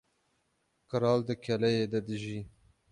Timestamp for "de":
1.91-1.99